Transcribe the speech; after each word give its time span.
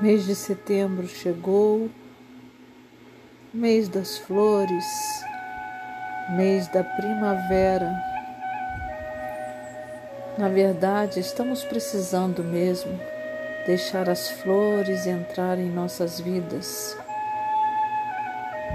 Mês 0.00 0.24
de 0.24 0.34
setembro 0.34 1.06
chegou, 1.06 1.90
mês 3.52 3.86
das 3.86 4.16
flores, 4.16 4.86
mês 6.30 6.66
da 6.68 6.82
primavera. 6.82 7.92
Na 10.38 10.48
verdade, 10.48 11.20
estamos 11.20 11.64
precisando 11.64 12.42
mesmo 12.42 12.98
deixar 13.66 14.08
as 14.08 14.30
flores 14.30 15.06
entrar 15.06 15.58
em 15.58 15.68
nossas 15.68 16.18
vidas. 16.18 16.96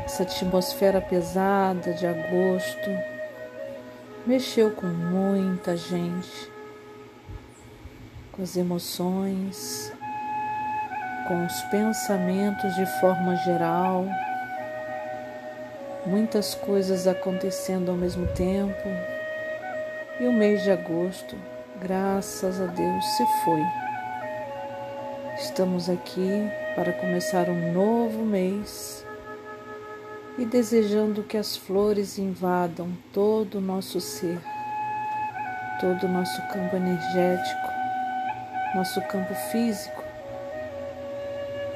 Essa 0.05 0.21
atmosfera 0.21 1.01
pesada 1.01 1.91
de 1.93 2.05
agosto 2.05 2.91
mexeu 4.27 4.69
com 4.69 4.85
muita 4.85 5.75
gente, 5.75 6.51
com 8.31 8.43
as 8.43 8.55
emoções, 8.55 9.91
com 11.27 11.43
os 11.45 11.61
pensamentos 11.63 12.75
de 12.75 12.85
forma 12.99 13.35
geral, 13.37 14.05
muitas 16.05 16.53
coisas 16.53 17.07
acontecendo 17.07 17.89
ao 17.89 17.97
mesmo 17.97 18.27
tempo. 18.27 18.87
E 20.19 20.27
o 20.27 20.31
mês 20.31 20.63
de 20.63 20.71
agosto, 20.71 21.35
graças 21.81 22.61
a 22.61 22.67
Deus, 22.67 23.05
se 23.17 23.25
foi. 23.43 23.61
Estamos 25.37 25.89
aqui 25.89 26.49
para 26.75 26.93
começar 26.93 27.49
um 27.49 27.73
novo 27.73 28.23
mês 28.23 29.05
e 30.37 30.45
desejando 30.45 31.23
que 31.23 31.37
as 31.37 31.57
flores 31.57 32.17
invadam 32.17 32.89
todo 33.11 33.57
o 33.57 33.61
nosso 33.61 33.99
ser, 33.99 34.39
todo 35.79 36.05
o 36.05 36.09
nosso 36.09 36.41
campo 36.49 36.75
energético, 36.75 37.67
nosso 38.75 39.01
campo 39.07 39.33
físico 39.51 40.04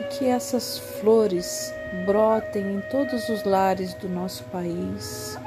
que 0.10 0.26
essas 0.26 0.78
flores 0.78 1.74
brotem 2.06 2.76
em 2.76 2.82
todos 2.90 3.30
os 3.30 3.44
lares 3.44 3.94
do 3.96 4.10
nosso 4.10 4.44
país, 4.46 5.38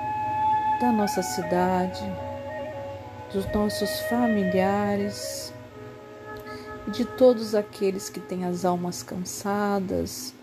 da 0.81 0.93
nossa 0.93 1.23
cidade, 1.23 2.03
dos 3.33 3.51
nossos 3.53 4.01
familiares 4.03 5.53
e 6.87 6.91
de 6.91 7.05
todos 7.05 7.55
aqueles 7.55 8.09
que 8.09 8.21
têm 8.21 8.45
as 8.45 8.65
almas 8.65 9.03
cansadas, 9.03 10.35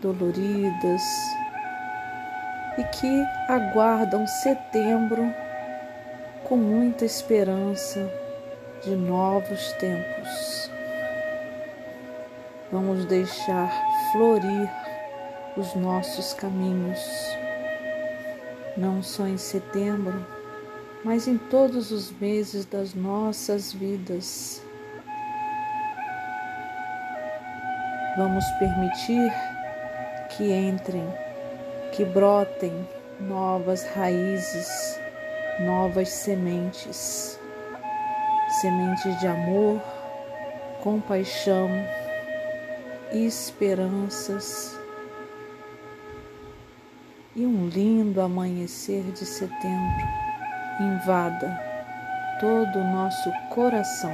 doloridas 0.00 1.02
e 2.78 2.84
que 2.84 3.24
aguardam 3.48 4.26
setembro 4.26 5.32
com 6.44 6.56
muita 6.56 7.04
esperança 7.04 8.10
de 8.82 8.96
novos 8.96 9.72
tempos. 9.74 10.79
Vamos 12.72 13.04
deixar 13.06 13.68
florir 14.12 14.70
os 15.56 15.74
nossos 15.74 16.32
caminhos, 16.34 17.00
não 18.76 19.02
só 19.02 19.26
em 19.26 19.36
setembro, 19.36 20.24
mas 21.04 21.26
em 21.26 21.36
todos 21.36 21.90
os 21.90 22.12
meses 22.20 22.64
das 22.64 22.94
nossas 22.94 23.72
vidas. 23.72 24.62
Vamos 28.16 28.44
permitir 28.60 29.32
que 30.36 30.52
entrem, 30.52 31.08
que 31.92 32.04
brotem 32.04 32.88
novas 33.18 33.84
raízes, 33.96 35.00
novas 35.58 36.08
sementes, 36.08 37.36
sementes 38.60 39.18
de 39.18 39.26
amor, 39.26 39.80
compaixão, 40.82 41.68
esperanças 43.12 44.78
e 47.34 47.44
um 47.44 47.68
lindo 47.68 48.20
amanhecer 48.20 49.02
de 49.12 49.24
setembro 49.24 50.06
invada 50.80 51.58
todo 52.40 52.78
o 52.78 52.84
nosso 52.84 53.30
coração. 53.50 54.12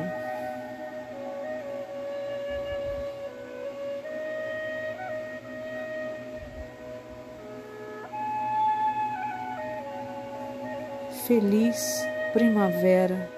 Feliz 11.26 12.04
primavera 12.32 13.30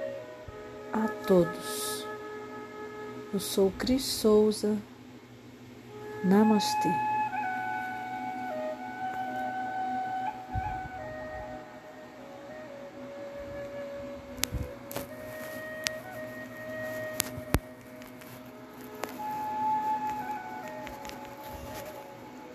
a 0.93 1.09
todos. 1.27 2.07
Eu 3.33 3.41
sou 3.41 3.71
Cris 3.79 4.05
Souza 4.05 4.77
Namaste. 6.25 7.18